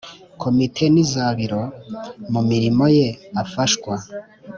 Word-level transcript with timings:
Komite 0.41 0.83
n 0.93 0.95
iza 1.03 1.25
Biro 1.37 1.63
Mu 2.31 2.41
mirimo 2.49 2.83
ye 2.97 3.07
afashwa 3.43 3.93